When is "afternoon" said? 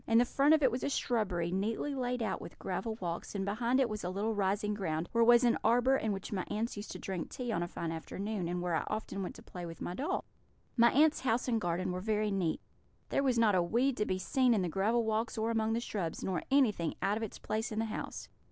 7.91-8.47